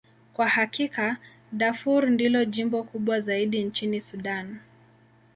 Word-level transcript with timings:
Kwa 0.33 0.47
hakika, 0.47 1.17
Darfur 1.51 2.09
ndilo 2.09 2.45
jimbo 2.45 2.83
kubwa 2.83 3.19
zaidi 3.21 3.63
nchini 3.63 4.01
Sudan. 4.01 4.57